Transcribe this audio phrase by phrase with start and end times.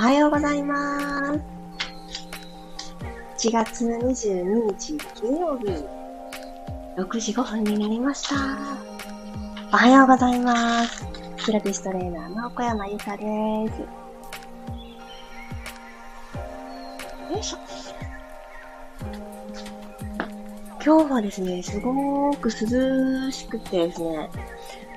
[0.00, 1.34] おはようございま
[3.38, 3.46] す。
[3.46, 5.66] 1月22日金曜日、
[6.96, 8.34] 6時5分になりました。
[9.70, 11.04] おはようございます。
[11.44, 13.22] ピラティストレーナーの小山由かで
[13.70, 13.80] す。
[17.30, 17.58] よいしょ。
[20.82, 24.30] 今日はですね、すごく涼しくてですね、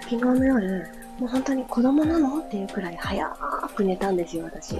[0.03, 0.87] 昨日の夜、
[1.19, 2.39] もう本当に子供なの？
[2.39, 3.35] っていうくらい早
[3.73, 4.75] く寝たんですよ、私。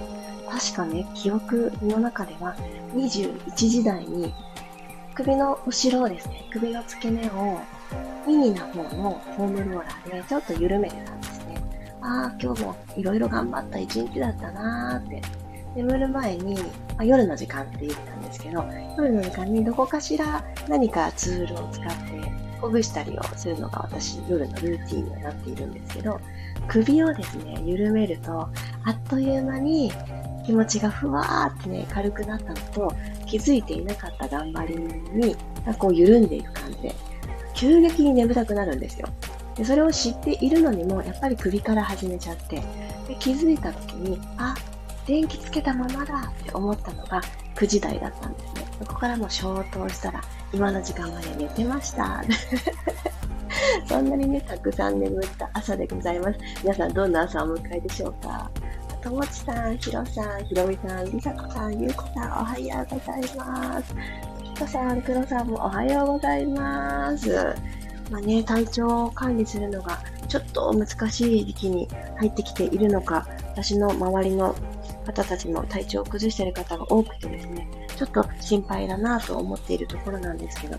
[0.48, 2.56] 確かね、記憶の中では
[2.94, 4.34] 21時台に
[5.14, 7.58] 首の後ろをですね、首の付け根を
[8.26, 11.62] ミニな方のフォームローラーでちょっと緩めてたんですね。
[12.00, 15.22] ああ、今日もいろいろ頑張った一日だったなーって。
[15.74, 16.56] 眠る前に、
[16.98, 18.64] あ、夜の時間って言ったんですけど、
[18.96, 26.18] 夜の時間にどこかしら何かツールを使ってほぐしたりをするのが私夜のルーティンになっているんですけど、
[26.66, 28.48] 首をですね、緩めると、
[28.84, 29.92] あっという間に
[30.46, 32.94] 気持ちがふわーってね、軽くなったのと、
[33.26, 35.36] 気づいていなかった頑張りに、
[35.78, 36.94] こう緩んでいく感じで、
[37.52, 39.08] 急激に眠たくなるんですよ。
[39.56, 42.62] で、それを知っているのにも、やっぱり首から始めちゃって、
[43.06, 44.54] で気づいた時に、あ、
[45.06, 47.20] 電気つけたままだって思ったのが
[47.56, 48.63] 9時台だったんですね。
[48.78, 50.20] そこからも消灯したら、
[50.52, 52.22] 今の時間まで寝てました。
[53.88, 56.38] そんなにね、たくさん眠った朝でございます。
[56.62, 58.50] 皆さんどんな朝をお迎えでしょうか？
[59.02, 63.94] ともちさん、ひろさん、ひろみさん、りさこさん、ゆうこさん、おはようございます。
[64.42, 67.54] きこさん、くろさんもおはようございます。
[68.10, 69.98] まあね、体調を管理するのが
[70.28, 74.54] ちょっと難しい時期に入ってきているのか、私の周りの
[75.04, 80.78] 方たちも体調を崩している方が多くてですね、ちょっと心配だなと思っているところなんですけど、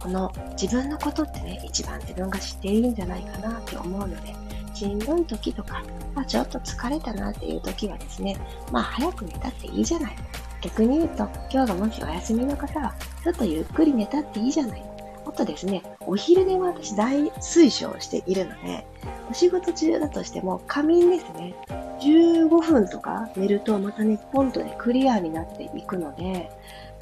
[0.00, 4.34] この自分のことってね、一番自分が知っているんじゃないかなって思うので、
[4.74, 5.82] しんどい時とか、
[6.14, 8.36] まあ、ちょっと疲れたなっていう時はですね、
[8.72, 10.16] まあ早く寝たっていいじゃない。
[10.60, 14.80] 逆に言うと、今日がもしお休みの方は、ちょっとゆっくり寝たっていいじゃない。
[15.24, 18.84] もっとですね、お昼寝は私大推奨しているので、
[19.32, 21.54] お仕事中だとしても仮眠ですね。
[22.02, 26.50] 15分とか寝るとまたね、ポンとね、クリアになっていくので、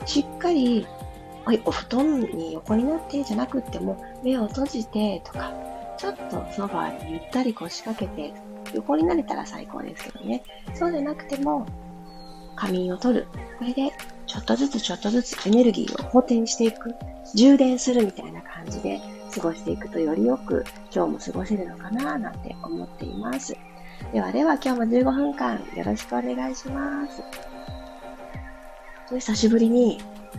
[0.06, 0.86] しっかり、
[1.44, 5.52] はい、お布団に横になってじゃなくっても、目を閉じてとか、
[5.98, 8.32] ちょっとソファーにゆったり腰掛けて、
[8.74, 10.44] 横になれたら最高ですけどね。
[10.74, 11.66] そうでなくても、
[12.54, 13.26] 仮眠を取る。
[13.58, 13.90] これで、
[14.28, 16.94] ちょっとずつちょっとずつエネルギーを補填していく。
[17.34, 20.64] 充電するみたいな感じで過ごしていくとよりよく
[20.94, 23.56] 今日も過ごせるのかななんて思っています。
[24.12, 27.22] ではでは今日も15分間よろしくお願いします。
[29.10, 29.98] 久しぶりに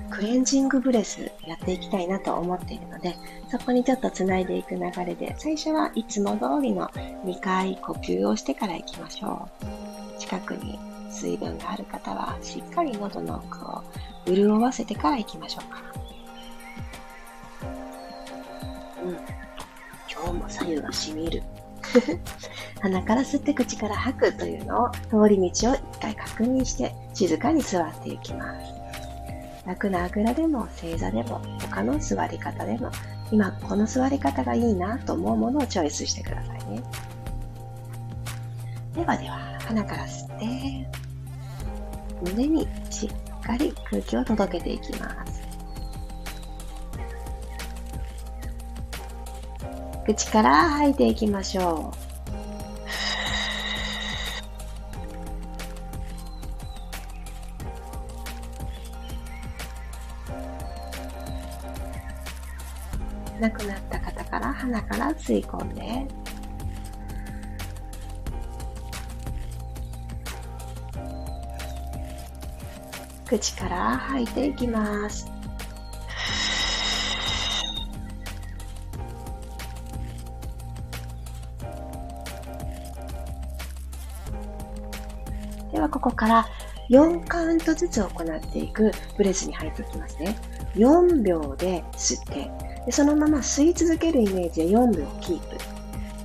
[0.09, 3.16] クレンジングブレスやっていきたいなと思っているので、
[3.50, 6.88] そこにちょっと繋いでいく流れで、最初はいつも通りの
[7.25, 10.19] 2回呼吸をしてから行きましょう。
[10.19, 13.84] 近くに水分がある方は、しっかり喉の奥を
[14.25, 15.81] 潤わせてから行きましょうか。
[19.03, 19.17] うん。
[20.12, 21.44] 今日も左右がしみる。
[22.81, 28.73] 鼻から吸って口から吐くというのを通り道を一回確認して静かに座っていきます。
[29.66, 32.91] 楽なあぐらでも正座でも他の座り方でも
[33.31, 36.83] 今この座り方がいいなと思うものをチョイスしてくださいね。
[38.95, 41.01] ではでは鼻から吸って
[42.23, 45.31] 胸にしっかり空気を届けていきます。
[50.06, 52.12] 口から吐いていきましょう。
[63.41, 66.06] 亡くなった方から鼻から吸い込んで
[73.25, 75.41] 口から吐いていきます
[86.01, 86.48] ここから
[86.89, 90.36] 4カウントずつ行っていくブレスに入っていきますね。
[90.75, 92.51] 4秒で吸って
[92.86, 95.57] でそのまま吸い続けるイメージで4秒キープ。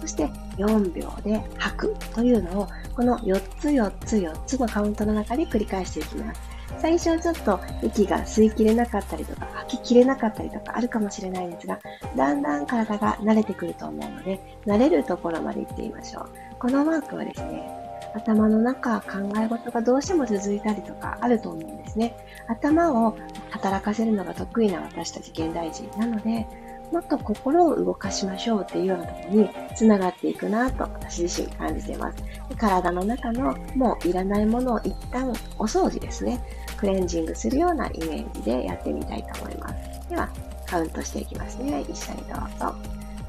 [0.00, 6.40] そして4秒で吐くというのを、この4つ4つ4つのカウントの中で繰り返していきます。
[6.78, 11.78] 最初はちょっと息が吸いきれなかったりとか、吐ききれなかったりとかあるかもしれないですが、
[12.16, 16.28] だんだん体が慣れてくると思うので、慣れるところまで行ってみましょう。
[16.58, 22.16] このワークはですね、頭の中、考え事がどうしても続いたりとかあると思うんですね。
[22.48, 23.16] 頭を
[23.50, 26.46] 働かせるのが得意な私たち現代人なので、
[26.92, 32.22] もっと心を動かしましょうっていうようなところに繋がっていくなと私自身感じています。
[32.56, 36.40] 体の中のもういらないものを一旦お掃除ですね。
[36.76, 40.08] クレンジングするようなイメージでやってみたいと思います。
[40.08, 40.28] では、
[40.66, 41.84] カウントしていきますね。
[41.88, 42.74] 一緒にどうぞ。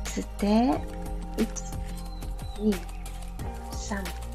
[0.04, 0.48] 吸って、
[1.38, 1.48] 1、
[2.60, 2.76] 2、
[3.72, 4.27] 3、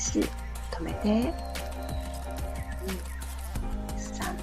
[0.00, 0.26] 4、
[0.72, 1.34] 止めて、2、
[3.96, 4.34] 3、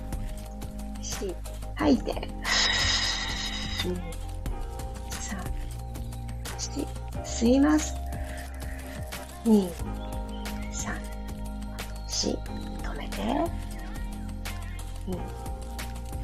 [1.01, 1.35] 4、
[1.75, 3.95] 吐いて、2、
[5.09, 5.33] 3、
[6.57, 6.87] 4、
[7.25, 7.95] 吸います。
[9.45, 9.67] 2、
[10.71, 10.93] 3、
[12.07, 12.37] 4、
[12.83, 13.17] 止めて、
[15.07, 15.17] 2、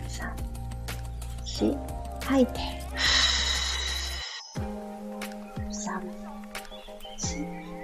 [0.08, 0.32] 3、
[1.46, 1.78] 4、
[2.24, 2.74] 吐いて、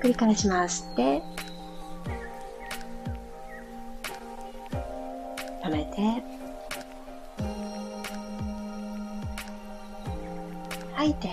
[0.02, 0.88] 繰り返します。
[0.96, 1.22] で、
[5.96, 6.24] て、
[10.96, 11.28] 吐いて、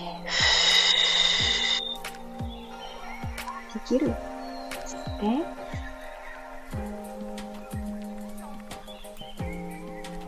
[3.74, 4.14] できる？
[4.86, 5.26] 吸って、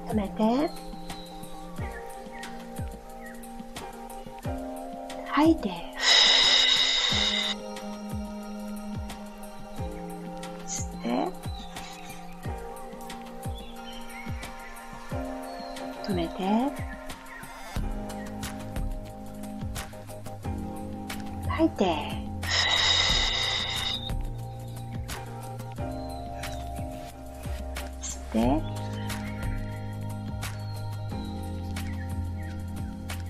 [0.08, 0.70] 止めて、
[5.30, 5.87] 吐いて、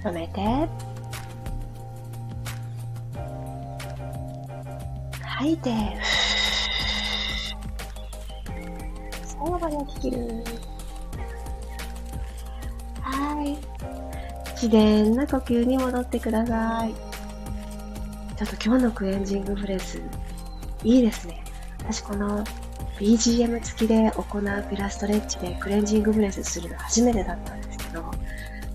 [0.08, 0.69] 止めて
[5.22, 5.70] 吐いて
[9.22, 10.44] 最後までききる。
[13.02, 13.56] はい。
[14.52, 16.94] 自然な呼吸に戻ってください。
[18.37, 20.02] ちょっと今日のクレンジングフレーズ、
[20.84, 21.44] いいですね。
[21.81, 22.44] 私この
[22.99, 28.10] BGM 付きで行うピラストレッチでクレンジングフレーズするの初めてだったんですけど、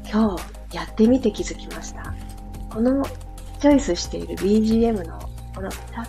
[0.09, 2.13] 今日やってみて気づきました。
[2.69, 3.05] この
[3.59, 5.19] チョイスしている BGM の
[5.55, 6.07] このタッ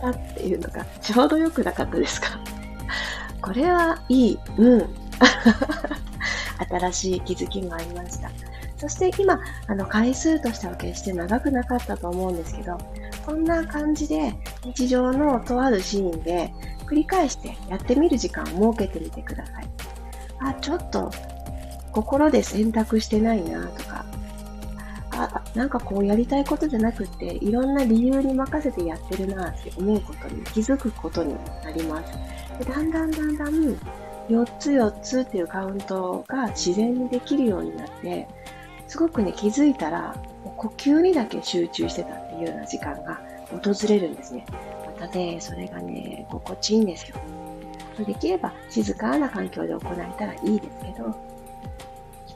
[0.00, 2.38] タっていうのがちょうど良くなかったですか？
[3.42, 4.38] これはいい。
[4.58, 4.88] うん。
[6.68, 8.30] 新しい気づきもありました。
[8.76, 12.78] そして今、あの回数としては決して長くなかったと思うんですけど、
[13.26, 14.34] こんな感じで
[14.64, 16.52] 日常のとあるシーンで
[16.86, 19.68] 繰り返してやってみる時間を設けてみてください。
[20.40, 21.10] あ、ちょっと
[21.92, 24.04] 心で選択してないなとか、
[25.12, 32.12] あ、なんかこうやりたいことじゃなくて、いろんな理由に任せてやってるなって思うことに気づくことになります。
[32.58, 33.76] でだんだんだんだん
[34.28, 38.28] 4つ4つっていうカウントが自然にできるようになって、
[38.86, 40.14] すごくね、気づいたら、
[40.56, 43.20] 呼吸にだけ集中してたっていうような時間が
[43.50, 44.46] 訪れるんですね。
[44.86, 47.16] またね、それがね、心地いいんですよ。
[48.04, 51.27] できれば静かな環境で行えたらいいですけど、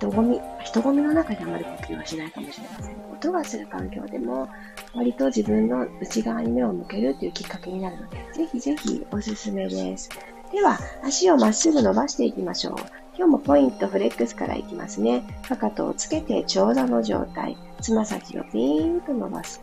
[0.02, 2.96] 人混み、人混みの中であまり呼吸はしないかもしれません。
[3.12, 4.48] 音がする環境でも、
[4.94, 10.10] 割と自分の内側に目を向けるっていうきっかけになるので、ぜひぜひおすすめです。
[10.50, 12.74] では、足をまっすぐ伸ばしていきましょう。
[13.16, 15.22] 今日もポイントフレックスからいきますね。
[15.48, 17.56] かかとをつけて長座の状態。
[17.80, 19.60] つま先をピーンと伸ばす。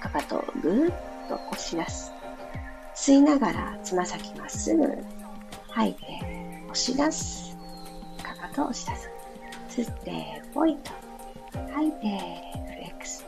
[0.00, 0.94] かかとをぐーっ
[1.28, 2.12] と押し出す。
[2.94, 5.04] 吸いながらつま先まっすぐ。
[5.68, 6.02] 吐いて
[6.64, 7.58] 押し出す。
[8.22, 9.13] かかとを押し出す。
[9.74, 10.92] 吸ってポイント。
[11.74, 12.06] 吐いてフ
[12.70, 13.24] レックス。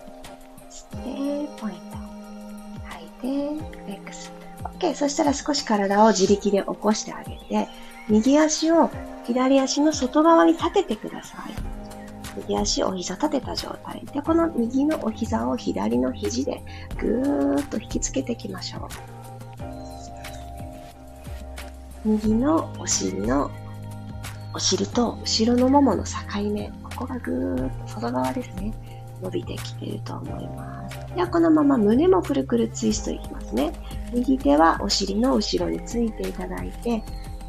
[0.70, 1.96] 吸ってポイント。
[2.88, 3.08] 吐い
[3.58, 4.32] てフレックス。
[4.62, 4.94] OK。
[4.94, 7.68] そしたら少し体を自力で起こしてあげて、
[8.08, 8.90] 右足を
[9.24, 11.40] 左足の外側に立ててください。
[12.36, 16.62] 右足お膝立てた状態で、この右のお膝を左の肘で
[16.96, 18.88] ぐーっと引きつけていきましょう。
[22.04, 23.50] 右のお尻の
[24.56, 26.10] お尻と後ろのももの境
[26.50, 28.72] 目、ここがぐーっと外側ですね。
[29.22, 30.96] 伸びてきてると思います。
[31.14, 33.70] では、このまま胸もくるくるツイストいきますね。
[34.14, 37.04] 右手はお尻の後ろについていただいて、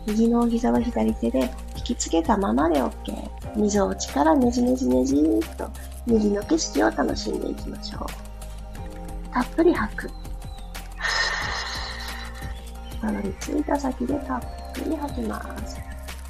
[0.05, 2.91] 右の膝は左手で引きつけたままで OK。
[3.55, 5.69] 溝落ちからねじねじねじーっと
[6.07, 9.33] 右の景色を楽しんでいきましょう。
[9.33, 10.09] たっぷり吐く。
[12.99, 14.41] たどり着いた先でたっ
[14.73, 15.86] ぷり吐きます。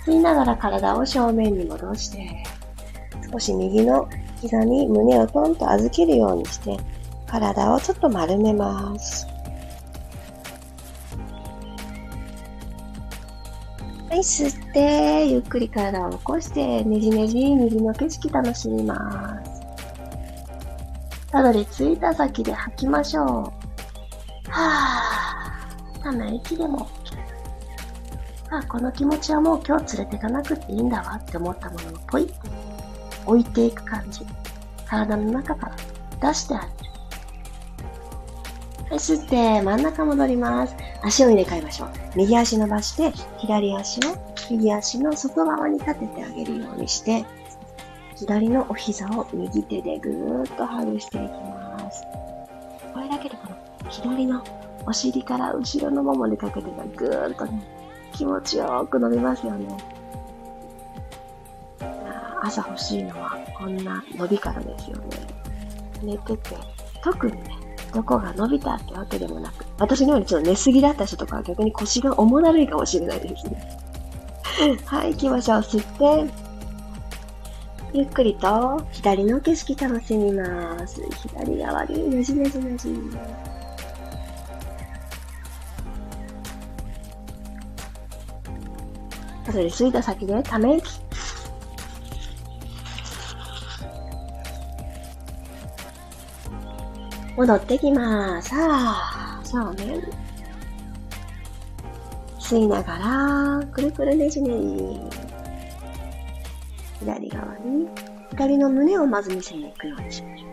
[0.08, 2.42] 吸いながら体を正面に戻して、
[3.30, 4.08] 少し右の
[4.42, 6.78] 膝に胸をトンと預けるようにして、
[7.26, 9.28] 体をちょっと丸めます。
[14.10, 19.62] はい、吸って、ゆっくり体を起こして、ねじねじ、右の景色楽しみます。
[21.30, 23.26] たどり着いた先で吐きましょう。
[24.50, 26.88] はぁ、ため息でも
[28.50, 32.34] あ、この気持ちはもう今日連れてかなくていいんだわって思ったものをポイって
[33.26, 34.22] 置いていく感じ。
[34.86, 35.76] 体の中から
[36.30, 36.72] 出してあげる。
[38.90, 40.76] はい、吸って、真ん中戻ります。
[41.04, 41.90] 足を入れ替えましょう。
[42.16, 44.16] 右足伸ばして、左足を
[44.50, 47.26] 右足の外側に立ててあげるようにして、
[48.16, 52.04] 左のお膝を右手でぐーっとハグしていきます。
[52.94, 54.42] これだけでこの左の
[54.86, 57.62] お尻から後ろのももにかけてがぐーっとね、
[58.18, 59.78] 気持ちよく伸びますよね。
[62.42, 65.18] 朝欲しいのはこんな伸びからですよね。
[66.02, 66.56] 寝てて、
[67.04, 67.58] 特にね、
[67.94, 73.78] どこが伸びたってわけでもなく、私のようにちょっと寝すぎだった人とかは逆に腰が重だるいかもしれないですね。
[74.86, 75.60] はい、行きましょう。
[75.60, 76.34] 吸って、
[77.94, 81.02] ゆっくりと左の景色楽しみます。
[81.22, 82.90] 左側にねじねじねじ。
[89.48, 91.00] あとで吸いた先でため息？
[97.38, 98.50] 戻ってきます。
[98.50, 100.02] さあ、正面。
[102.40, 102.98] 吸いなが
[103.60, 105.00] ら、くるくるねじねじ。
[107.00, 107.88] 左側に、
[108.32, 110.50] 左の胸をまず見せに行くようにしましょう。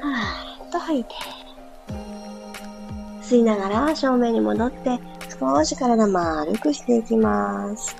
[0.00, 1.10] はぁ、と吐いて。
[3.28, 4.98] 吸いながら正面に戻って、
[5.38, 7.94] 少し体丸くしていきます。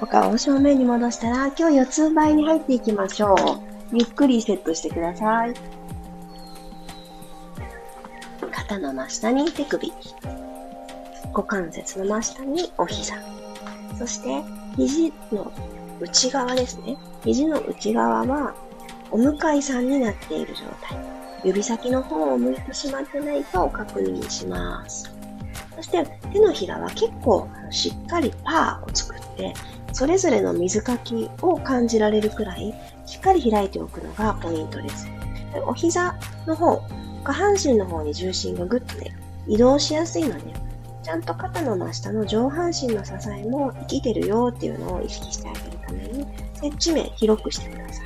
[0.00, 3.36] お顔を正面に戻したら、今日四つ倍に入っていきましょう。
[3.92, 5.54] ゆっくりセットしてください。
[8.50, 9.92] 肩の真下に手首。
[11.34, 13.14] 股関節の真下にお膝。
[13.98, 14.42] そして、
[14.76, 15.52] 肘の
[16.00, 16.96] 内側ですね。
[17.24, 18.54] 肘の内側は、
[19.10, 21.15] お向かいさんになっている状態。
[21.46, 25.14] 指先の方を向いてしまってないかを確認します。
[25.76, 29.54] そして、手のひらは結構しっかりパーを作って、
[29.92, 32.74] それぞれの水かきを感じられるくらい、
[33.04, 35.06] しっかり開いておくのがポイントです。
[35.66, 36.82] お膝の方、
[37.22, 40.52] 下半身の方に重心がぐっとね、移動しやすいので、
[41.04, 48.05] ちゃんと肩の真下の上半身の支えも生きてるよっていうのを意識してあげるために、接地面広くしてください。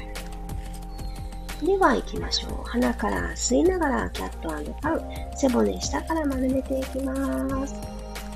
[1.62, 2.68] では行きましょう。
[2.68, 4.48] 鼻から吸いながらキャット
[4.80, 5.02] パウ。
[5.36, 7.74] 背骨下から丸めていきます。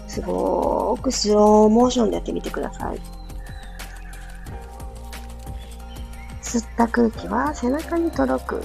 [0.06, 3.00] すごーくスローモーションでやってみてください。
[6.42, 8.60] 吸った空気は背中に届く。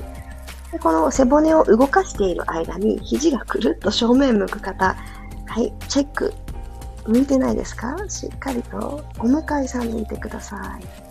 [0.71, 4.95] でこの背骨を動かしている間に肘がくるっと正面向く方。
[5.47, 6.33] はい、チェック。
[7.07, 7.95] 向いてないですか？
[8.07, 11.08] しっかりとお向かいさんでいてください。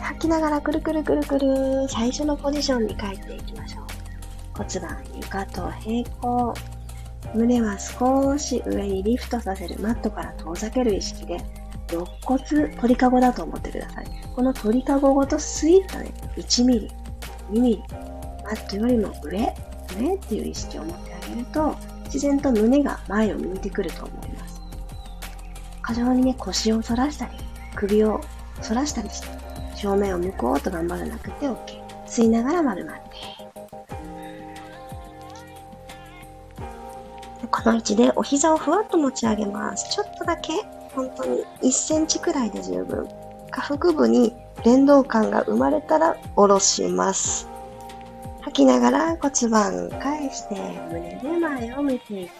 [0.00, 1.88] 吐きながらくるくるくるくる。
[1.88, 3.84] 最初のポジションに帰っていきましょう。
[4.56, 6.54] 骨盤床と平行。
[7.34, 9.78] 胸は少し上にリフトさせる。
[9.80, 11.38] マットから遠ざける意識で
[11.90, 14.06] 肋骨、鳥かごだと思ってください。
[14.34, 16.90] この鳥かごごとスイッとね、1ミリ、
[17.50, 17.82] 2ミリ、
[18.44, 19.54] マットよりも上、
[19.98, 24.60] 上っていう意識を持ってあげると、自然と胸が前を向いてくると思います。
[25.82, 27.32] 過剰にね、腰を反らしたり、
[27.74, 28.20] 首を
[28.62, 29.28] 反らしたりして、
[29.80, 31.56] 正面を向こうと頑張らなくて OK。
[32.06, 33.02] 吸いながら丸まって。
[37.50, 39.90] この位置でお膝をふわっと持ち上げます。
[39.90, 40.52] ちょっとだけ
[40.94, 43.08] 本当に1センチくらいで十分。
[43.50, 44.34] 下腹部に
[44.64, 47.48] 連動感が生まれたら下ろします。
[48.42, 50.54] 吐きながら骨盤返して
[50.92, 52.32] 胸で前を見ていく。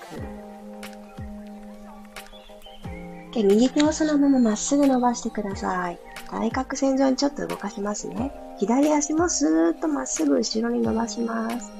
[3.34, 5.98] 右手をそのまままっすぐ伸ばしてください。
[6.30, 8.32] 対角線上にちょっと動かしますね。
[8.58, 11.72] 左足もスーッとまっすぐ後ろに伸ばします。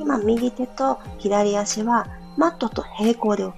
[0.00, 2.06] 今、右手と左足は
[2.38, 3.52] マットと平行で OK。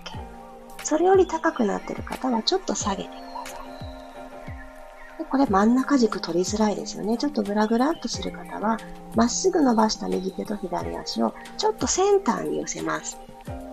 [0.82, 3.16] それより高くなっている方はちょっと下げてくだ
[3.46, 3.56] さ
[5.16, 5.18] い。
[5.18, 7.16] でこれ真ん中軸取りづらいですよね。
[7.16, 8.78] ちょっとグラグラっとする方は、
[9.14, 13.18] まっすぐ伸ばした右手と左足をちょっとセンターに寄せます。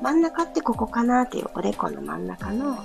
[0.03, 2.77] 真ん中ってここかなっていうおでこの真ん中の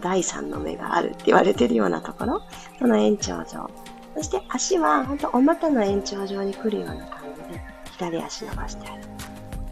[0.00, 2.42] 第三の目があるって言われてるようなところ、
[2.78, 3.70] その延長上。
[4.16, 9.02] そして足は本当お股の延長上に来るような感じで左足伸ばしてある。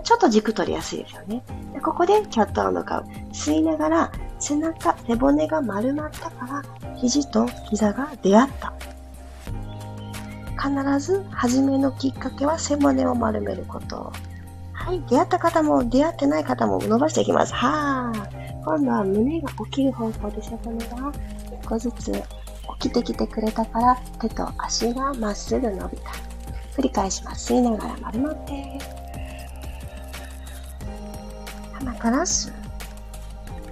[0.03, 1.43] ちょっと軸取りやすいですよね。
[1.75, 3.05] でここでキャットカウ。
[3.33, 6.63] 吸いながら背中、背骨が丸まったから
[6.97, 8.73] 肘と膝が出会った。
[10.61, 14.13] 必ず初めのきっかけは背骨を丸めること。
[14.73, 15.03] はい。
[15.09, 17.53] 出会った方も出会ってない方も伸ばしていきます。
[17.53, 18.38] はー。
[18.69, 21.13] 今度は胸が起きる方向で背骨が
[21.59, 26.11] 一個ずつ起きてきてくれたから手と足がまっすぐ伸びた。
[26.77, 27.55] 繰り返します。
[27.55, 28.79] 吸いながら丸まって。
[31.73, 32.55] 鼻から吸う。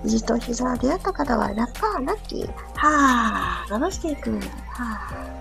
[0.05, 2.51] 肘と膝出会った方はラッパー、ラッキー。
[2.77, 3.71] はー。
[3.71, 4.31] 伸ばしていく。
[4.31, 5.37] はー。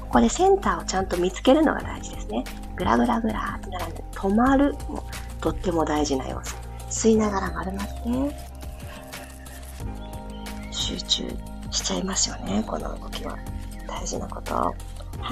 [0.00, 2.42] ここでセンターをちゃんと見つけるのが大事ですね。
[2.74, 5.04] ぐらぐらぐらってならぬ、止まるも
[5.44, 6.56] とっても大事な要素。
[6.88, 7.94] 吸いながら丸まって、
[10.70, 11.28] 集中
[11.70, 13.36] しちゃいますよね、この動きは。
[13.86, 14.54] 大事なこと。
[14.54, 14.74] は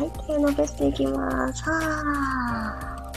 [0.05, 1.63] い、手を伸ばしていきます。
[1.65, 3.11] は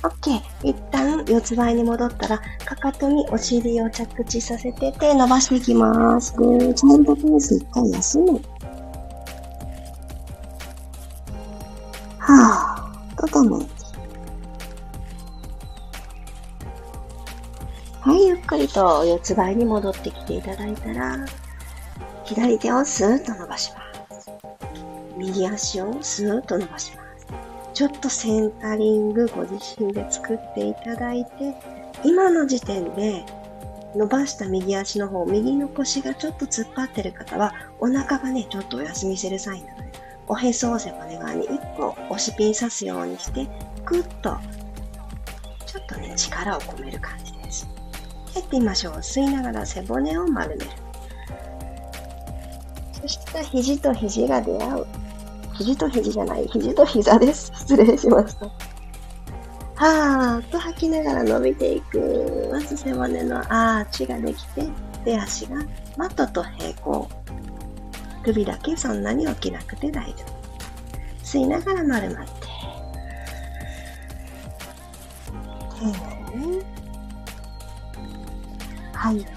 [0.00, 0.08] ー。
[0.08, 0.40] OK。
[0.62, 6.36] 一旦四つ倍に戻ったら、かかとにお尻を着地させて手伸ばしていきます。
[6.36, 8.40] で、ちゃんとペース一回休む。
[18.78, 21.26] と四つ倍に戻ってきていただいたら、
[22.22, 24.30] 左手をスーッと伸ばします。
[25.16, 27.26] 右足をスーッと伸ばします。
[27.74, 31.56] ちょっとセンタリングご自身で作っていただいて、
[32.04, 33.24] 今の時点で
[33.96, 39.92] 伸ばした右足の方、右の腰がちょっと突っ張ってる方は、お腹がね、ちょっとお休みするサインなので、
[40.28, 43.48] おへそを背骨側に一個押しピン刺すようにして、
[43.84, 44.36] ぐっと、
[45.66, 47.77] ちょっとね、力を込める感じです。
[48.38, 48.94] やってみましょう。
[48.94, 50.70] 吸いながら背骨を丸める。
[53.00, 54.86] そしたら肘と肘が出会う。
[55.54, 57.52] 肘と肘じゃない、肘と膝です。
[57.54, 58.46] 失礼しました。
[59.74, 62.48] はーっと吐きながら伸びていく。
[62.52, 64.66] まず背骨のアーチができて、
[65.04, 65.56] 手足が
[65.96, 67.08] マットと平行。
[68.24, 70.38] 首だけそんなに起きなくて大丈夫。
[71.24, 72.32] 吸いながら丸まって。
[75.78, 75.86] 丁
[76.40, 76.77] 寧に。
[78.98, 79.30] 吐いて、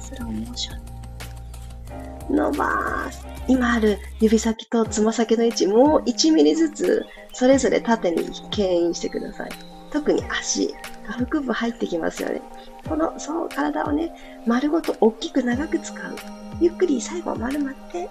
[0.00, 2.36] スローモーション。
[2.36, 3.26] 伸ばす。
[3.48, 9.50] 今ある指先とつま先の位置もう1ミリずつそれぞれ縦に牽引してください。
[9.90, 10.72] 特に足、
[11.06, 12.42] 腹部入ってきますよね。
[12.86, 14.12] この、そう、体をね、
[14.46, 16.16] 丸ごと大きく長く使う。
[16.60, 18.08] ゆっくり最後丸まって、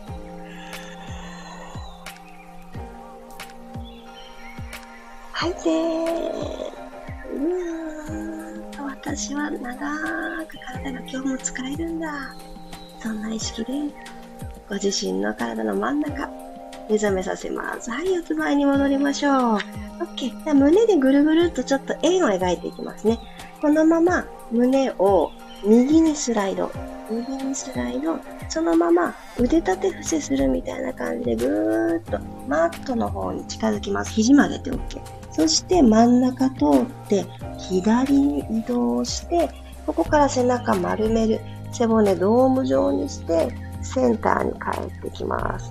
[5.34, 5.70] 吐いて
[7.32, 8.37] うーん
[9.08, 12.36] 私は長く体が今日も使えるんだ。
[13.00, 13.72] そんな意識で、
[14.68, 16.30] ご自身の体の真ん中、
[16.90, 17.90] 目覚めさせます。
[17.90, 19.60] はい、四つ前に戻りましょう。
[20.04, 20.44] OK。
[20.44, 23.18] じゃ胸でぐるぐるっとちょっと円を描いていきますね。
[23.62, 25.32] このまま胸を
[25.66, 26.72] 右にスライド。
[27.10, 28.20] 右にスライド。
[28.50, 34.12] そのまま腕立て伏せするみたいな感じでぐーっとマットの方に近づきます。
[34.12, 35.02] 肘曲げて OK。
[35.32, 37.26] そして真ん中通って
[37.58, 39.50] 左に移動して、
[39.86, 41.40] ここから背中丸める。
[41.74, 45.70] 背骨ドーム状にしてセンターに帰ってきます。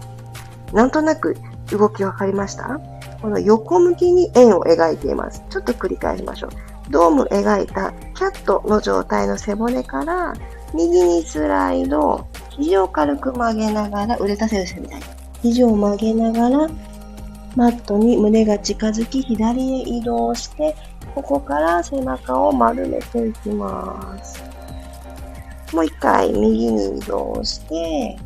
[0.72, 1.36] なんとなく
[1.70, 2.78] 動きわかりました？
[3.22, 5.42] この横向きに円を描いています。
[5.48, 6.50] ちょっと繰り返しましょう。
[6.90, 10.32] ドーム描いたキャットの状態の背骨から
[10.74, 15.04] 右にスライド、肘を軽く曲げながら、腕立て伏せみたいに。
[15.42, 16.68] 肘を曲げながら、
[17.54, 20.76] マットに胸が近づき、左へ移動して、
[21.14, 24.44] ここから背中を丸めていきます。
[25.72, 28.18] もう一回右に移動して、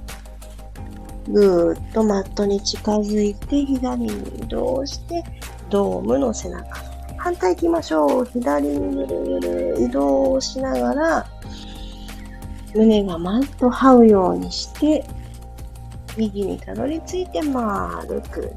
[1.29, 4.09] ぐーっとマットに近づいて、左に
[4.41, 5.25] 移動して、
[5.69, 6.90] ドームの背中。
[7.21, 8.25] 反対行きましょう。
[8.25, 11.27] 左にぐるぐる移動しながら、
[12.75, 15.05] 胸がマッと這うようにして、
[16.17, 18.51] 右にたどり着いて丸く、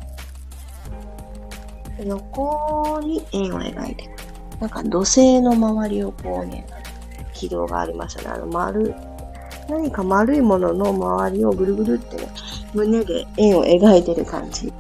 [2.06, 4.62] 横に円を描いてく。
[4.62, 6.66] なんか土星の周りをこうね、
[7.34, 8.28] 軌道がありましたね。
[8.30, 8.96] あの丸、
[9.70, 12.30] 何か丸いものの周りをぐるぐるってね、
[12.74, 14.72] 胸で円を描いてる感じ。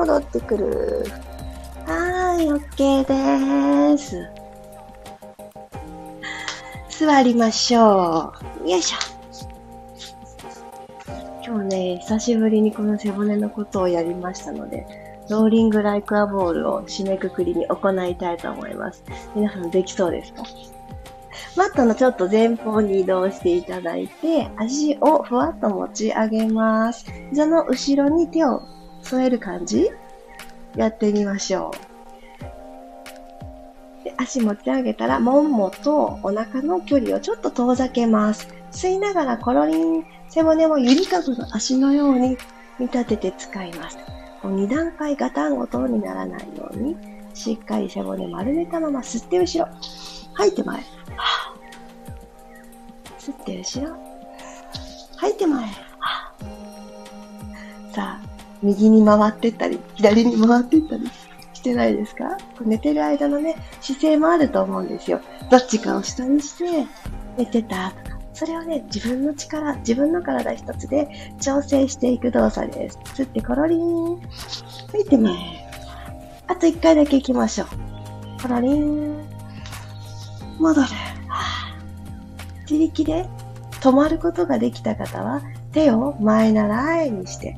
[0.00, 1.04] 戻ってくる。
[1.84, 4.26] はーい、OK です。
[6.88, 8.32] 座りましょ
[8.64, 8.70] う。
[8.70, 8.96] よいしょ。
[11.44, 14.86] 今日ね、久しぶりにこの背骨のことをやりましたので、
[15.28, 19.04] ローリングライクアボールを締めくくりに行いたいと思います。
[19.34, 20.44] 皆さんできそうですか？
[21.56, 27.04] マットのちょっと前方に移動していただいて、足をふわっと持ち上げます。
[27.30, 28.62] 膝の後ろに手を
[29.02, 29.90] 添える感じ？
[30.76, 31.72] やってみましょ
[34.02, 34.04] う。
[34.04, 38.48] で足持ち上げたら、ももとお腹の距離をちょっと遠ざけます。
[38.70, 42.38] 吸いながらコロリン、背骨もゆりかごの足のように
[42.78, 43.98] 見立てて使います。
[44.42, 46.96] 2段階ガタンゴトンにならないように、
[47.34, 49.70] しっかり背骨丸めたまま吸って後ろ。
[50.34, 50.80] 吐いて前。
[53.18, 53.96] 吸って後ろ。
[55.16, 55.89] 吐いて前。
[58.62, 61.10] 右に回ってったり、左に回ってったり
[61.52, 62.36] してないですか？
[62.60, 65.20] 寝てる間のね、姿勢もあると思うんですよ。
[65.50, 66.86] どっちかを下にして、
[67.36, 68.20] 寝てたとか。
[68.32, 71.08] それをね、自分の力、自分の体一つで
[71.40, 72.98] 調整していく動作です。
[73.14, 74.20] 吸ってコロリン。
[74.88, 75.34] 吐いて前。
[76.46, 77.68] あと一回だけ行きましょう。
[78.42, 79.18] コロリン。
[80.58, 80.88] 戻る。
[82.70, 83.28] 自力で
[83.80, 85.42] 止まることができた方は、
[85.72, 87.56] 手を前習いにして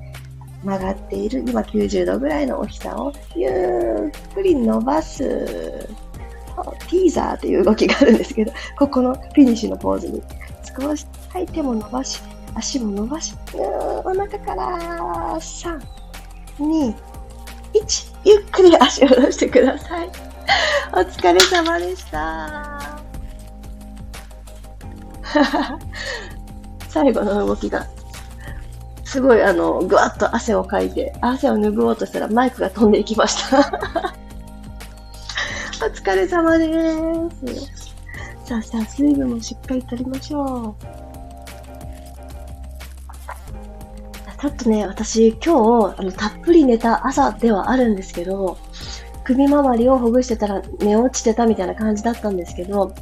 [0.63, 5.89] 曲がっている、今90度ぐらいのお膝をゆっくり伸ばす。
[6.89, 10.23] ティーザーという動きがあるんですけど、ここのフィニッシュのポーズに
[10.79, 12.21] 少し、はい、手も伸ばし、
[12.55, 14.79] 足も伸ばし、お腹から
[15.37, 15.81] 3、
[16.59, 16.95] 2、
[17.75, 20.11] 1、ゆっくり足を下ろしてください。
[20.93, 23.01] お疲れ様でした。
[26.89, 27.87] 最後の動きが、
[29.13, 33.59] すごいあの、ぐわっと汗をかいて、汗を拭おうとしたらマイクが飛んでいきました。
[35.85, 36.67] お疲れ様で
[37.45, 37.95] す。
[38.47, 40.85] さあさあ、水分もしっかりとりましょう。
[44.41, 48.57] ちょっとね、私今日、あの、たっぷり寝た朝ではあるんですけど、
[49.25, 52.95] 首周りをほぐしてたら寝落ちてたみたいな感じだったんですけど、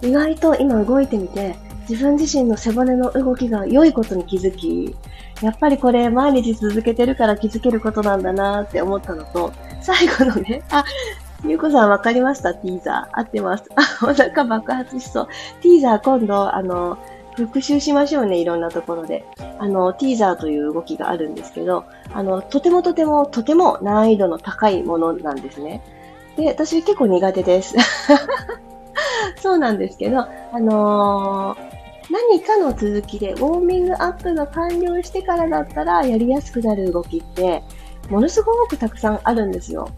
[0.00, 4.96] 意外と今動いてみて、自分自身の背骨の動きが良いことに気づき、
[5.42, 10.84] やっぱりこれ毎日続けてるから気づけることなんだなって思ったのと、最後のね、あ、
[11.44, 12.54] ゆうこさんわかりました？
[12.54, 13.20] ティーザー。
[13.20, 13.64] 合ってます。
[13.76, 15.28] あ、お腹爆発しそう。
[15.62, 16.98] ティーザー今度、あの、
[17.36, 19.24] 復習しましょうね、いろんなところで。
[19.60, 25.80] あの、ティーザーという動きがあるんですけど、あの、とてもとてもとても難易度の高いものなんですね。
[26.36, 27.76] で、私結構苦手です。
[29.40, 31.77] そうなんですけど、あのー
[32.10, 37.62] 何かの続きでウォーミングアップが完了してからだったらやりやすくなる動きって
[38.08, 39.90] ものすごくたくさんあるんですよ。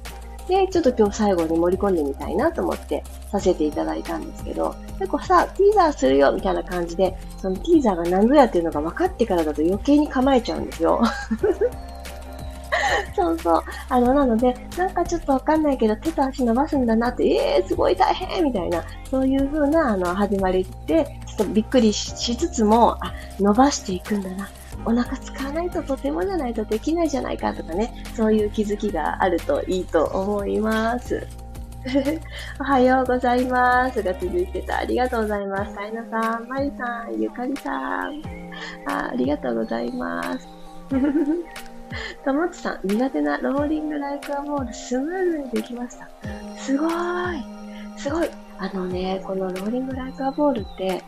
[0.49, 11.01] で、ちょっと今日最後に盛り込んでみたいなと思ってさせていただいたんですけど、結構さ、ティーザーするよみたいな感じで、そのティーザーが何ぞやっていうのが分かってからだと余計に構えちゃうんですよ。
[13.15, 13.63] そうそう。
[13.89, 24.49] あの、なので、なんかちょっとわかんないけど、手と足伸ばすんだなって、ええー、すごい大変みたいな、そういう風な、あの、始まりって、ちょっとびっくりしつつも、あ、伸ばしていくんだな。
[24.85, 31.27] お腹使わないととてもじゃないとできないじゃないかとかね、そういう気づきがあるといいと思います。
[32.61, 34.03] おはようございます。
[34.03, 34.79] が続いてた。
[34.79, 35.75] ありがとうございます。
[35.75, 37.71] さいなさん、まゆさん、ゆかりさ
[38.09, 38.23] ん。
[38.87, 40.49] あありがとうございます。
[42.25, 46.09] ともちさん、苦手なローリングライクアボール、スムーズにできました。
[46.59, 47.45] すごーい。
[47.99, 48.31] すごい。
[48.59, 51.03] あのね、このローリングライクアボールって、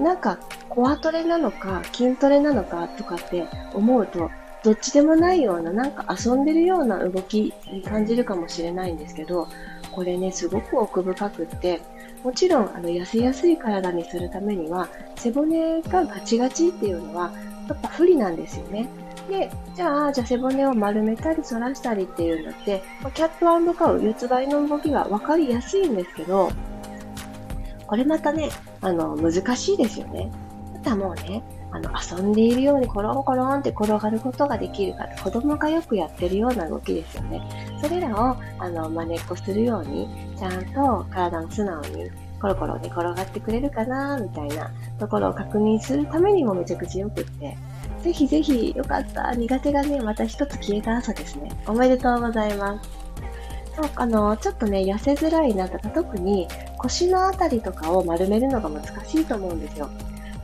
[0.00, 4.30] なんか、コアトレなのか、筋トレなのかとかって思うと、
[4.64, 9.48] どっちでもないような、なんか遊んでるような動きに感じるかもしれないんですけど、
[9.92, 11.80] これね、すごく奥深くって、
[12.22, 17.32] もちろん、あの、痩せやすい体にするためには、背骨がガチガチっていうのは、
[17.68, 18.88] やっぱ不利なんですよね。
[19.28, 22.82] で、じゃあ、じゃあ背骨を丸めたり反らしたりっていうのって、
[23.14, 26.50] キャットカウ、四つ倍の動きが分かりやすいんですけど、
[27.86, 30.30] これまたね、あの、難しいですよね。
[30.76, 37.42] あとはもうね、あの、遊んでいるようにコロンコロンって転がることができるか子供がよくやってるような動きですよね。
[37.82, 42.10] それらを、あの、真似っこするように、ちゃんと体の素直に
[42.40, 47.56] コロコロ寝転がってくれるかな、みたいなところを確認するためにもめちゃくちゃよくって、
[48.02, 49.32] ぜひぜひ、よかった。
[49.34, 51.50] 苦手がね、また一つ消えた朝ですね。
[51.66, 52.88] おめでとうございます。
[53.76, 59.90] そう、あの、ちょっとね、痩せづらいなとか、特に腰のあたりとかを丸めるのが難しいと思うんですよ。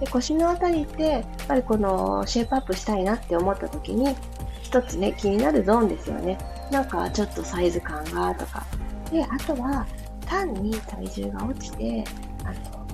[0.01, 4.15] で腰のあたりって、やっぱりこのシェイプアップしたいなって思った時に、
[4.63, 6.39] 一つね、気になるゾーンですよね。
[6.71, 8.67] なんかちょっとサイズ感がとか。
[9.11, 9.87] で、あとは、
[10.27, 12.05] 単に体重が落ちて、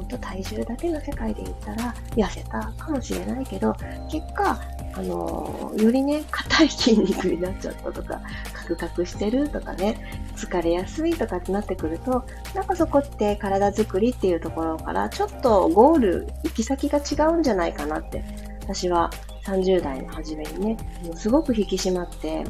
[0.00, 3.74] 本当体重だけの世界で言ったら痩せたかもしれないけど、
[4.10, 4.58] 結果、
[4.94, 8.20] あのよりね、硬い筋肉になっちゃったとか、
[8.54, 9.98] カクカクしてるとかね、
[10.36, 18.24] 疲れやすいとかってなってくると、なんかそこって体作りっていうところから、ちょっとゴール、行き先が違うんじゃないかなって、
[18.62, 19.10] 私は
[19.44, 22.42] 30代の初めにね、もうすごく引き締まって、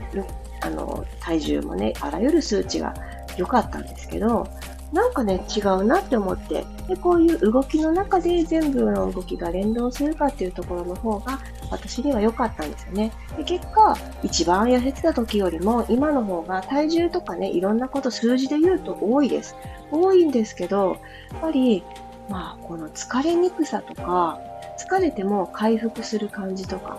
[0.60, 2.94] あの、体重もね、あらゆる数値が
[3.36, 4.46] 良かったんですけど、
[4.92, 11.38] なんかね、違うなって思って、で、こういう動きの中で全部の動きが連動するかっていうところの方が、
[11.70, 13.12] 私には良かったんですよね。
[13.36, 19.54] で、結果、一番痩せてた時よりも、今の方が体重とかね、いろんなこと数字で言うと多いです。
[19.92, 20.98] 多いんですけど、
[21.32, 21.84] やっぱり、
[22.28, 24.40] まあ、この疲れにくさとか、
[24.78, 26.98] 疲れても回復する感じとか、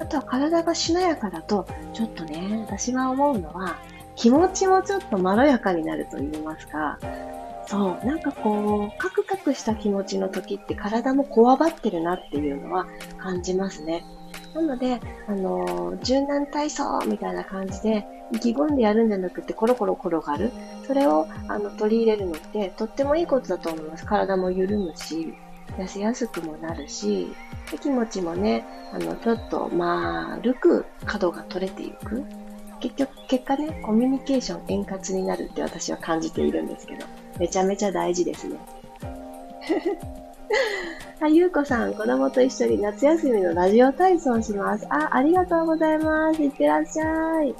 [0.00, 3.76] あとは体がしなやかだと、ちょっとね、私が思うのは、
[4.18, 6.98] 気持ちもちょっとまろやかになると言いますか、
[7.68, 12.86] そう、なんかこう、カクカクした気持ちの時って体もこわばってるなっていうのは
[13.18, 14.04] 感じますね。
[14.54, 20.50] なので、あのー、柔軟体操みたいな感じで、意気込んでやるんじゃなくて、コロコロ転がる。
[20.86, 24.04] それを、あの、取り入れるのって、とってもいいことだと思います。
[24.04, 25.34] 体も緩むし、
[25.76, 27.28] 痩せやすくもなるし、
[27.70, 32.24] で気持ちもね、あの、ちょっと、丸く角が取れていく。
[32.80, 37.06] 結局、結果ね、コミュニケーション円滑になるって私は感じているんですけど、
[37.38, 38.56] めちゃめちゃ大事ですね。
[41.20, 44.86] あ、ゆうこさん、子供と一緒に夏休みのラジオ体操します。
[44.88, 46.42] あ、ありがとうございます。
[46.42, 47.54] いってらっしゃい。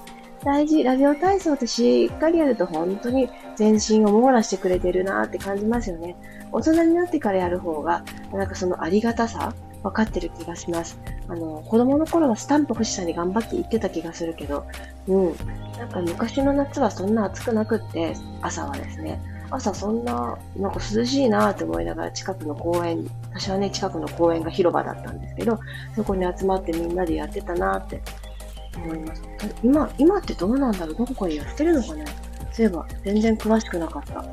[0.44, 0.85] 大事。
[0.85, 6.16] ラジオ体操ってしっかりやると本当に全身を網羅してくれてるなって感じますよね。
[6.52, 10.98] 大人になってからやる方が、なんかそのありがたさ分かってる気がします。
[11.28, 14.66] あの、子供の頃はスタンプ欲しさに頑張って言ってた気がするけど、
[15.06, 15.36] うん。
[15.78, 25.58] なんか昔の夏はそんな暑くなくって、朝はですね、朝そんな、なんか涼しいなって思いながら近くの公園、私はね、近くの公園が広場だったんですけど、
[25.94, 28.02] そこに集まってみんなでやってたなって
[28.76, 29.22] 思います。
[29.62, 30.96] 今、今ってどうなんだろう？
[30.96, 32.04] どこでやってるのかね
[32.52, 34.24] そういえば、全然詳しくなかった。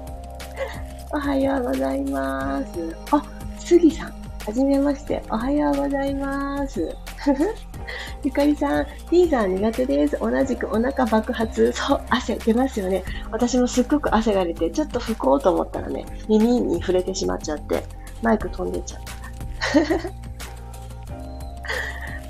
[1.15, 2.97] おはようございます。
[3.11, 3.23] あ、
[3.59, 4.24] 杉さん。
[4.45, 5.23] はじめまして。
[5.31, 6.95] おはようございます。
[8.23, 10.19] ゆかりさん、T さん苦手です。
[10.21, 11.71] 同じくお腹爆発。
[11.71, 13.03] そう、汗出ますよね。
[13.31, 17.85] 私もすっごく汗が出て、ちょっと拭こうと思ったらね、耳に触れてしまっちゃって、
[18.21, 19.01] マイク飛んでっちゃっ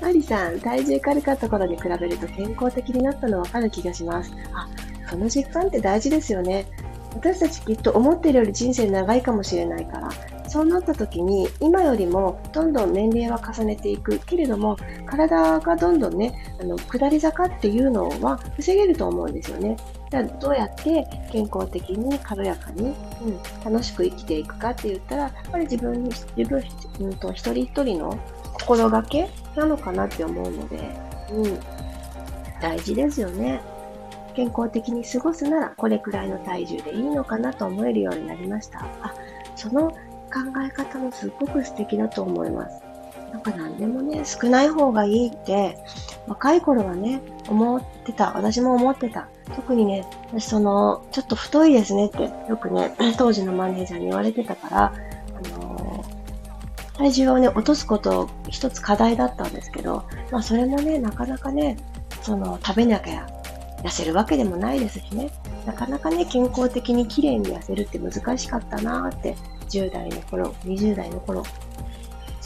[0.06, 4.32] マリさん、体重軽かった頃に比べると健康的になったのわかる気がします。
[4.54, 4.66] あ、
[5.10, 6.64] その実感って大事ですよね。
[7.12, 10.08] 私たちきっと思ってるより人生長いかもしれないから、
[10.56, 19.76] そうなった時に今よりもどんどん年齢は重ねていくけれども体がどんどんねあの下り坂っていうのは防げると思うんですよね。
[20.10, 26.64] じゃあどうやって健康的に軽やかに、うん、楽しく生きていくかって言ったらやっぱり自分自分、
[27.00, 28.18] うんと、一人一人の
[28.54, 30.78] 心がけなのかなって思うので、
[31.32, 31.60] うん、
[32.62, 33.60] 大事ですよね。
[34.34, 38.86] 健康的に過ごすならこれくらいの体重でいいのかなと思えるようになりました。
[39.02, 39.14] あ、
[39.54, 39.94] その
[40.26, 42.82] 考え方もすごく素敵だと思います。
[43.32, 45.76] なんか何でもね、少ない方がいいって、
[46.26, 48.32] 若い頃はね、思ってた。
[48.32, 49.28] 私も思ってた。
[49.54, 61.76] 特にね、私その、ちょっと太いですねって、よくね、 当時のマネージャーに言われてたから、あのー、体重をね、落とすことを一つ課題だったんですけど、まあそれもね、なかなかね、
[62.22, 63.26] その、食べなきゃ
[63.82, 65.30] 痩せるわけでもないですしね、
[65.66, 69.36] なかなかね、健康的に綺麗に痩せるって難しかったなーって
[69.68, 71.42] 10代の頃、20代の頃、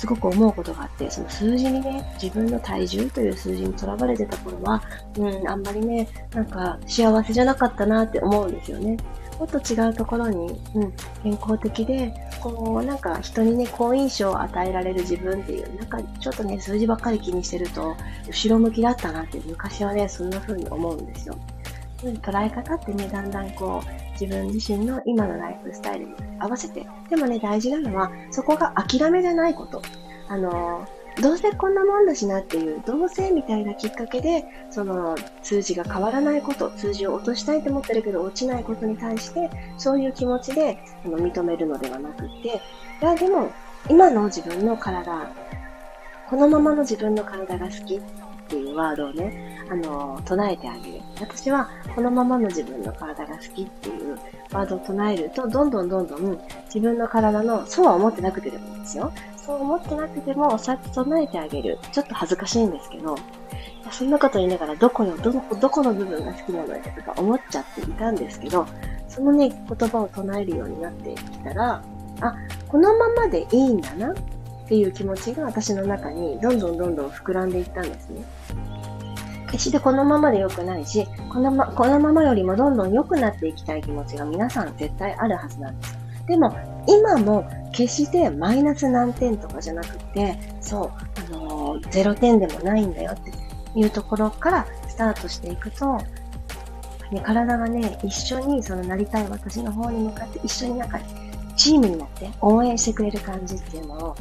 [0.01, 4.83] すごく思うことがあって、その数字にね、自分の体重という数字にとらわれてた頃は、
[5.19, 8.97] うん、あんまりね、なんか幸せじゃなかったなって思うんですよね。
[9.39, 17.95] もっと違うところに、うん、健康的で、こう、なんか人にね、好印象を与えられる自分っていう、なんかちょっとね、数字ばっかり気にしてると、
[18.27, 21.37] 後ろ向きだったなって昔はね、そんな風に思うんですよ。
[22.01, 29.83] 捉え方ってね、だんだんこう、自分自身の今のライフスタイルに合わせて、でもね、大事なのは、そこが諦めじゃないこと。
[30.29, 30.87] あの、
[31.21, 42.61] どうせこんなもんだしなっていう、どうせみたいなきっかけで、その数字が変わらないこと、数字を落としたいと思ってるけど落ちないことに対して、そういう気持ちであの認めるのではなくって、
[43.03, 43.51] いや、でも、
[43.89, 45.33] 今の自分の体、
[46.29, 48.01] このままの自分の体が好き。
[48.51, 51.01] っていうワードをね、あの、唱えてあげる。
[51.21, 54.19] 私はこのままの自分の体が好きっていう
[54.53, 59.13] ワードを唱えると、どんどんどんどん自分の体の、そうは思ってなくてでもいいですよ。
[59.37, 61.79] そう思ってなくても、そうやって唱えてあげる。
[61.93, 63.15] ちょっと恥ずかしいんですけど、
[63.93, 68.67] そんなこと言いながら、どこの、どこ、どこの部分が好きなのよとか思っちゃっていたんですけど、
[69.09, 71.83] そのね、言葉を唱えるようになってきたら、
[72.21, 72.35] あ、
[72.69, 74.15] このままでいいんだなっ
[74.69, 78.25] ていう気持ちが私の中にどんどんどんどん膨らんでいったんですね。
[79.51, 85.99] 決してこのままで良くないし、このま、このままよりもどんどん良くなっていきたい気持ちが皆さん絶対あるはずなんです。
[86.27, 90.91] でも、今も決してマイナス何点とかじゃなくて、そう、
[91.35, 93.33] あのー、0点でもないんだよって
[93.79, 95.99] いうところからスタートしていくと、
[97.11, 101.01] ね、体がね、一緒にそのなりたい私の方に向かって一緒になんか
[101.57, 104.17] チームになって応援してくれる感じっていうのを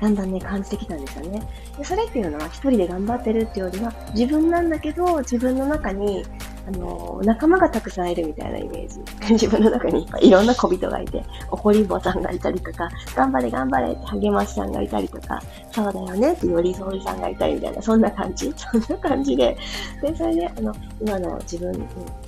[0.00, 1.42] だんだんね、感じてきたんですよね。
[1.78, 6.24] でそれっていうのは一人で頑張ってるっていうよりは自分なんだけど自分の中に
[6.66, 9.00] あの、仲間がたくさんいるみたいなイメージ。
[9.32, 18.52] 自分の中にいろんな小人がいて、怒り坊さんがいたりとか、頑張れ頑張れって励ましさんがいたりとか、そうだよねって寄り添いさんがいたりみたいな、そんな感じ？
[18.56, 19.56] そんな感じで、
[20.00, 21.72] で、それで、あの、今の自分、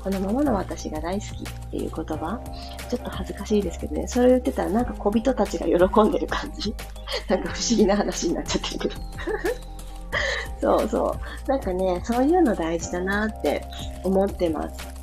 [0.02, 2.40] このままの私が大好きっていう言葉、
[2.88, 6.74] ちょっと恥ずかしいですけどね、それを言ってたらなんか小人たちが喜んでる感じ
[7.28, 9.75] なんか不思議な話になっちゃってるけど。
[10.60, 11.50] そうそう。
[11.50, 13.64] なんかね、そういうの大事だなって
[14.04, 14.96] 思ってます。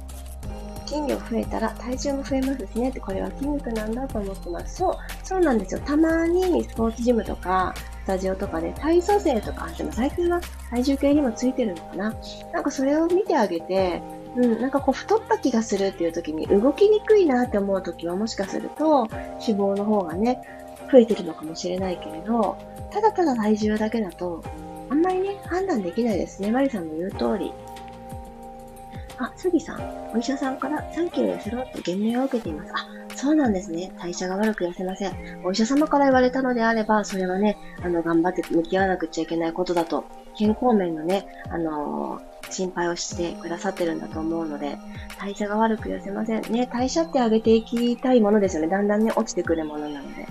[0.86, 4.76] 筋力増えたら体重も増えますしねって、これは筋肉なんだと思ってます。
[4.76, 5.82] そう、そうなんですよ。
[5.86, 7.74] たまにスポーツジムとか、
[8.04, 12.14] スタジオとかで体組成とか、でも最近は体重計にもついてるのかな。
[12.52, 14.02] なんかそれを見てあげて、
[14.36, 19.08] うん、なんかこう太った気がするっていう時に動きにくいなって思う時はもしかすると
[19.40, 20.42] 脂肪の方がね、
[20.92, 22.58] 増えてるのかもしれないけれど、
[22.92, 24.44] ただただ体重だけだと
[24.90, 26.52] あんまりね、判断できないですね。
[26.52, 27.54] マリさんの言う通り。
[29.18, 32.72] あ、スギさん、お医者さんから3キロ痩せろと言命を受けています。
[32.74, 33.92] あ、そうなんですね。
[34.00, 35.14] 代謝が悪く痩せません。
[35.44, 44.78] お医者様から言われたのであれば、それはね、あの、頑張って向き合わなくちゃいけないことだと、健康面のね、あのー、心配をしてくださってるんだと思うので、
[45.20, 46.42] 代謝が悪く痩せません。
[46.52, 48.68] ね、代謝って上げていきたいものですよね。
[48.68, 50.26] だんだんね、落ちてくるものなので。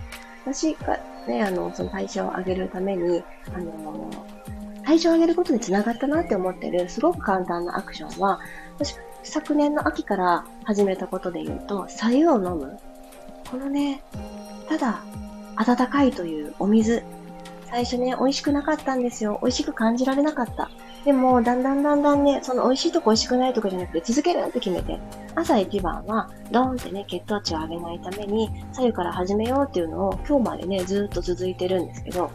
[0.45, 3.23] 私がね、あの、その代謝を上げるために、
[3.55, 4.11] あの
[4.85, 8.40] 体重を上げることにつながったなって思ってる、すごく簡単なアクションは、
[8.79, 12.79] 私、昨年の秋から始めたことで言うと、左右を飲む。
[13.51, 14.03] このね、
[14.68, 15.03] ただ、
[15.57, 17.03] 温かいというお水。
[17.66, 19.38] 最初ね、美味しくなかったんですよ。
[19.42, 20.71] 美味しく感じられなかった。
[21.05, 24.99] でも、だんだんだんだんね、その美味しいとこ美味しくないとこじゃなくて、続けるって決めて、
[25.35, 32.31] 朝一番は、ドーンってね、血糖値を上げないために、左右から始めようっていうのを、今日までね、ずっと続いてるんですけど、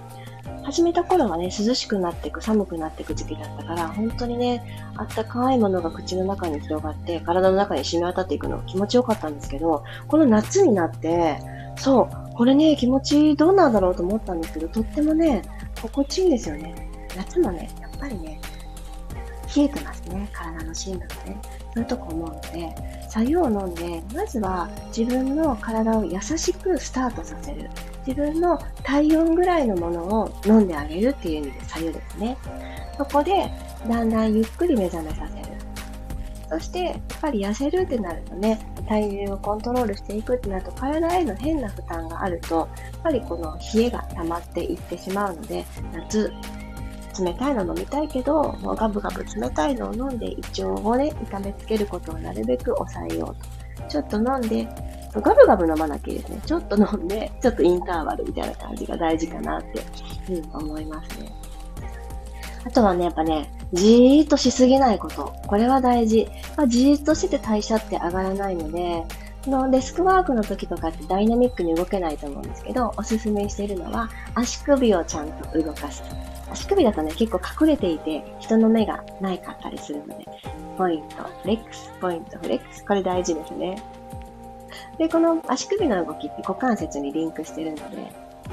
[0.68, 4.62] 始めた頃はね、涼しくなっていく、寒くなっていく時期だったから、本当にね、
[4.98, 11.40] あったかいものが口の中に広がって、体の中に染み渡っていくの気持ちよかったんですけど、この夏になって、
[11.78, 15.42] そう、これね、気持ちどうなんだろうと思ったんですけど、とってもね、
[15.82, 16.76] 心地いいんですよね。
[17.16, 18.42] 夏もね、やっぱりね、
[19.56, 21.40] 冷えてますね、体の芯部がね。
[21.76, 22.76] そういうとこ思うので、
[23.08, 27.70] 作用を飲んで、まずは自分の体を優しくスタートさせる。
[28.08, 32.38] 自分の体温ぐらいのものを飲んであげるっていう意味で左右ですね。
[32.98, 33.52] そこで、
[33.88, 35.58] だんだんゆっくり目覚めさせる。
[36.50, 42.68] そして、やっぱり痩せるってなるとね、体重をコントロールしていくってなると、体への変な負担があると、やっ
[43.04, 46.32] ぱりこの冷えが溜まっていってしまうので、夏、
[47.22, 53.90] 冷たいの飲みたいけど、もうガブガブ冷たいのを飲んで胃腸をね、痛めつけることをなるべく抑えようと。
[53.90, 54.66] ちょっと飲んで、
[55.14, 56.42] ガブガブ飲まなきゃいいですね。
[56.46, 59.82] ちょっと飲んで、ちょっとインターバルみたいな感じが大事かなって、
[60.34, 61.32] うん、思いますね。
[62.66, 65.34] あとはね、やっぱね、じーっとしすぎないこと。
[65.48, 66.28] これは大事。
[66.58, 69.04] まあ、じーっとしてて代謝って上がらないので、
[69.50, 76.04] のデスクワークの時とかってダイナミックに動けないと思うんですけど、おすすめしているのは足首をちゃんと動かす。
[76.52, 80.26] 足首だとね、結構隠れていて、人の目がないかったりするので、
[80.78, 83.82] ポイント、フレックス、ポイント、フレックス、これ大事ですね。
[84.98, 88.12] で、この足首の動きって股関節にリンクしてるので、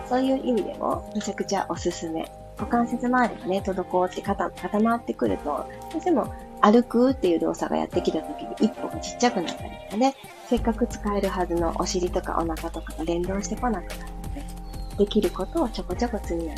[0.08, 2.30] そういう意味でもめちゃくちゃおすすめ。
[2.56, 5.44] 股関節周りがね、滞って固固まってくると、
[5.92, 10.14] どうしても歩くっていう動作がやってきた時に一歩がちっちゃくなったりとかね、
[10.48, 16.56] せっかく使えるはずのお尻とかお腹とかが連動してこなくなるので、できることをちょこちょこ積み上げる。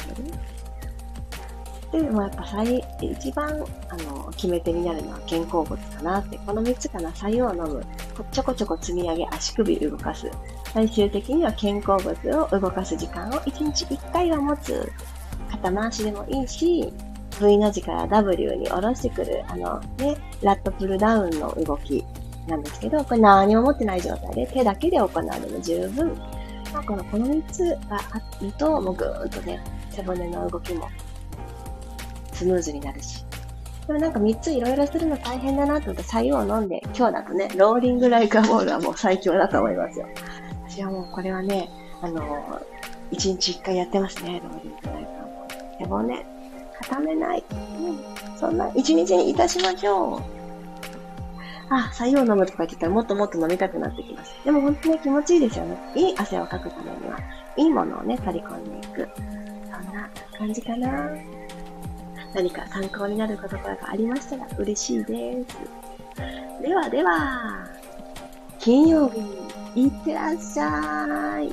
[1.93, 3.49] でもやっぱ最、一番、
[3.89, 7.85] あの、決め手になるのは肩甲骨かなって、この3つかな、左右を飲む、
[8.33, 10.31] ちょこちょこ積み上げ、足首動かす。
[10.73, 14.91] 最終的には肩甲骨を動かす時間を1日1回は持つ。
[15.51, 16.93] 肩回しでもいいし、
[17.41, 22.05] V の字から W に下ろしてくる、あのね、ラットプルダウンの動き
[22.49, 26.17] なんですけど、これ何も持ってない状態で手だけで行うでも十分。
[26.73, 30.89] まあ、このこの3つがあると、もうぐーんとね、背骨の動きも
[32.37, 33.25] スムーズになるし。
[33.87, 40.07] でもなんか3ついろいろするの大変だなと思って左右を飲んで、今日だとね、ローリングライカーボールはもう最強だと思いますよ。
[40.69, 41.71] 私はもうこれはね、
[42.03, 46.15] あのー、1日1回やってますね、ローリングライカーボール。
[46.15, 46.27] 背骨、
[46.81, 47.45] 固めない。
[47.51, 47.55] う
[48.35, 48.39] ん。
[48.39, 50.23] そんな1日にいたしましょう。
[51.71, 54.35] あ、左右を飲むとか言ってたらもっともっと飲みたくなってきます。
[54.45, 55.77] でも本当に気持ちいいですよね。
[55.95, 57.19] いい汗をかくためには、
[57.57, 59.09] いいものをね、取り込んでいく。
[59.17, 61.36] そんな感じかな。
[62.37, 65.57] 何か参考になることがありましたら嬉しいです。
[66.63, 67.67] ではでは、
[68.59, 69.21] 金曜日、
[69.75, 71.51] いってらっしゃい。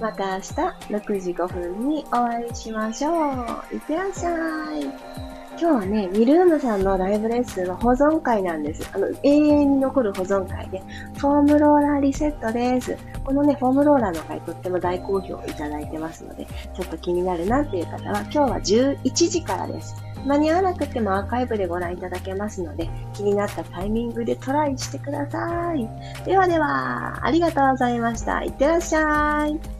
[0.00, 0.54] また明日
[0.88, 3.74] 6時5分にお会いしましょう。
[3.74, 5.27] いってらっしゃい。
[5.60, 8.88] 今日はね、ミルームさんのライブレッスンの保存会なんです。
[8.94, 10.80] あの、永遠に残る保存会で、
[11.16, 12.96] フォームローラーリセットです。
[13.24, 19.96] このね、フォームローラーの回とっても大好評いただいてますので、ちょっと気になるなっていう方は、今日は11時からです。
[20.24, 25.88] 間に合わなくてもアーカイブでご覧いただけますので、気になったタイミングでトライしてください。
[26.24, 28.44] ではでは、ありがとうございました。
[28.44, 29.77] いってらっしゃい。